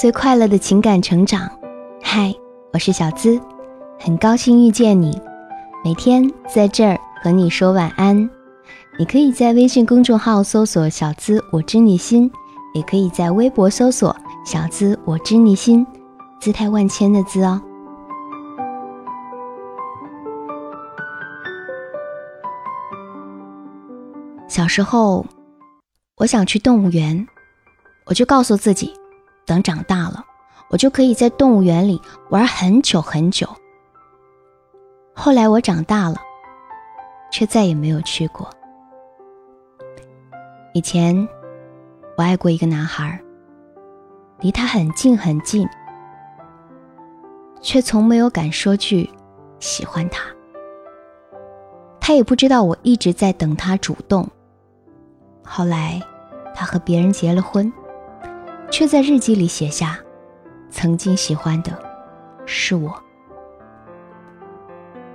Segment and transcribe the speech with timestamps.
[0.00, 1.46] 最快乐的情感成长。
[2.02, 2.34] 嗨，
[2.72, 3.38] 我是小资，
[3.98, 5.20] 很高兴遇见你，
[5.84, 8.16] 每天在这儿和你说晚安。
[8.98, 12.32] 你可以在微信公众号搜索“小资我知你心”，
[12.72, 15.86] 也可以在微博搜索“小资我知你心”，
[16.40, 17.60] 姿态万千的“资”哦。
[24.48, 25.26] 小时候，
[26.16, 27.26] 我想去动物园，
[28.06, 28.94] 我就告诉自己，
[29.50, 30.24] 等长大了，
[30.68, 33.48] 我就可以在动物园里玩很久很久。
[35.12, 36.18] 后来我长大了，
[37.32, 38.48] 却再也没有去过。
[40.72, 41.28] 以前，
[42.16, 43.20] 我爱过一个男孩，
[44.38, 45.68] 离他很近很近，
[47.60, 49.10] 却从没有敢说句
[49.58, 50.22] 喜欢他。
[52.00, 54.28] 他也不知道我一直在等他主动。
[55.44, 56.00] 后来，
[56.54, 57.72] 他和别人结了婚，
[58.70, 59.98] 却在日记里写下
[60.70, 61.72] ：“曾经喜欢的
[62.46, 62.94] 是我。”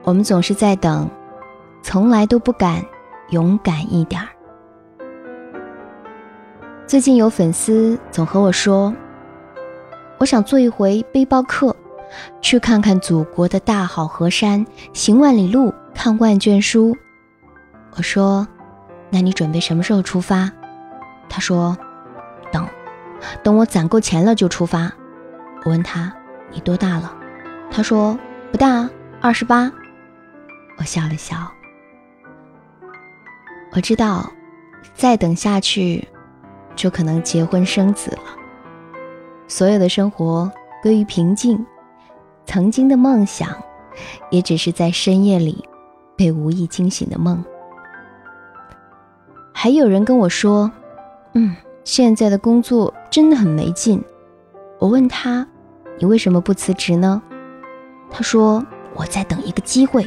[0.04, 1.10] 我们总是在等，
[1.82, 2.84] 从来都不敢
[3.30, 4.28] 勇敢一点儿。
[6.86, 8.94] 最近有粉丝总和我说
[10.20, 11.76] ：“我想做一回背包客，
[12.42, 16.96] 去看看祖国的大好河山，行万里路，看万卷书。”
[17.98, 18.48] 我说。
[19.12, 20.52] 那你准备什么时候出发？
[21.30, 21.78] 他说：“，
[23.44, 24.92] 等我攒够钱了就出发。”
[25.66, 26.14] 我问他
[26.52, 27.16] ：“你多大了？”
[27.72, 28.18] 他说
[28.52, 28.90] ：“不大，
[29.22, 29.72] 二十八。”
[30.78, 31.36] 我笑了笑。
[33.72, 34.32] 我知道，
[34.94, 36.08] 再等下去，
[36.76, 38.24] 就可能结婚生子了。
[39.48, 40.50] 所有的生活
[40.82, 41.66] 归于平静，
[42.46, 43.50] 曾经的梦想，
[44.30, 45.68] 也只是在深夜里
[46.16, 47.44] 被无意惊醒的梦。
[49.54, 50.72] 还有人跟我说
[51.34, 51.56] ：“嗯，
[51.86, 54.04] 现在的工作真的很没劲。”
[54.78, 55.48] 我问他
[55.98, 57.22] ：“你为什么不辞职呢？”
[58.12, 58.62] 他说
[58.94, 60.06] ：“我在等一个机会，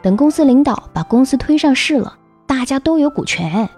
[0.00, 3.68] 等公司领导把公司推上市了，大家都有股权。”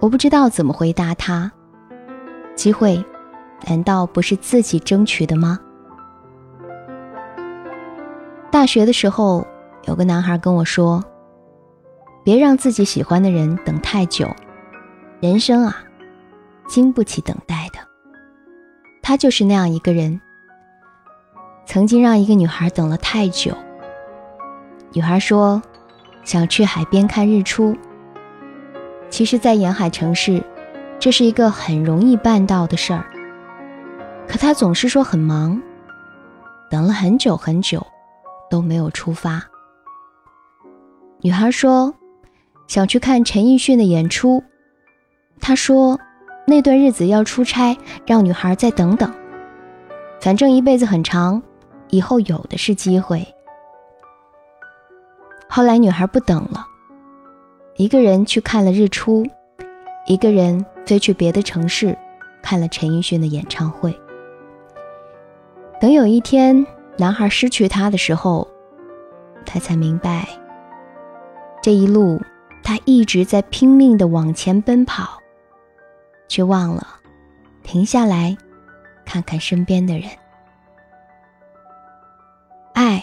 [0.00, 1.52] 我不知道怎么回答他。
[2.54, 3.04] 机会，
[3.66, 5.58] 难道不是自己争取的吗？
[8.50, 9.46] 大学的时候，
[9.84, 11.02] 有个男孩跟我说。
[12.22, 14.34] 别让自己喜欢的人等太久，
[15.20, 15.76] 人生啊，
[16.66, 17.78] 经不起等待的。
[19.02, 20.20] 他就是那样一个人，
[21.66, 23.54] 曾经让一个女孩等了太久。
[24.92, 25.62] 女孩说
[26.24, 27.76] 想去海边看日出，
[29.10, 30.42] 其实，在沿海城市，
[30.98, 33.04] 这是一个很容易办到的事儿。
[34.28, 35.60] 可他总是说很忙，
[36.70, 37.86] 等了很久很久，
[38.50, 39.42] 都没有出发。
[41.20, 41.94] 女孩说。
[42.66, 44.42] 想去看陈奕迅的演出，
[45.38, 46.00] 他说
[46.46, 49.12] 那段日子要出差，让女孩再等等。
[50.20, 51.42] 反正一辈子很长，
[51.88, 53.26] 以后有的是机会。
[55.48, 56.66] 后来女孩不等了，
[57.76, 59.26] 一个人去看了日出，
[60.06, 61.96] 一个人飞去别的城市
[62.42, 63.98] 看了陈奕迅的演唱会。
[65.80, 66.66] 等有一天
[66.96, 68.46] 男孩失去她的时候，
[69.46, 70.28] 她才明白
[71.62, 72.20] 这一路。
[72.66, 75.18] 他一直在拼命的往前奔跑，
[76.28, 76.86] 却忘了
[77.62, 78.36] 停下来
[79.04, 80.08] 看看身边的人。
[82.74, 83.02] 爱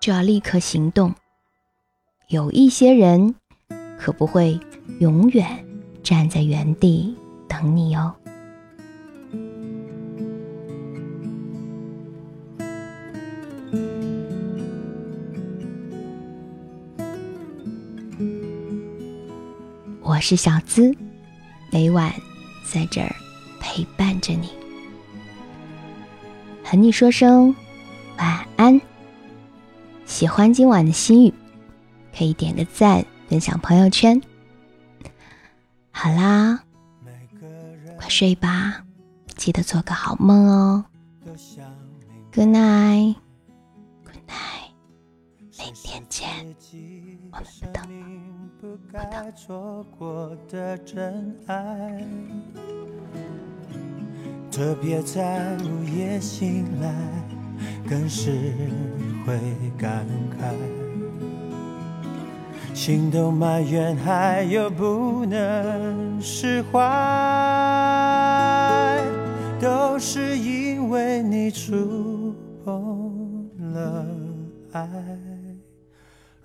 [0.00, 1.14] 就要立刻行动。
[2.28, 3.34] 有一些人
[3.98, 4.60] 可不会
[5.00, 5.46] 永远
[6.02, 7.16] 站在原地
[7.48, 8.14] 等你哦。
[20.02, 20.94] 我是小资，
[21.70, 22.12] 每晚
[22.64, 23.14] 在这儿
[23.60, 24.48] 陪伴着你，
[26.64, 27.54] 和你说声
[28.16, 28.80] 晚安。
[30.06, 31.34] 喜欢今晚的心语，
[32.16, 34.20] 可以点个赞，分享朋友圈。
[35.90, 36.60] 好啦，
[37.98, 38.82] 快睡吧，
[39.36, 40.84] 记得做个好梦哦。
[42.32, 44.57] Good night，Good night，
[45.58, 46.28] 明天见，
[47.32, 47.82] 我们不等。
[48.60, 52.04] 不该错过的真爱，
[54.50, 56.92] 特别在午夜醒来，
[57.88, 58.52] 更是
[59.26, 59.38] 会
[59.76, 60.54] 感慨，
[62.74, 66.80] 心都埋怨，还有不能释怀，
[69.60, 72.34] 都是因为你触
[72.64, 74.06] 碰了
[74.72, 74.88] 爱。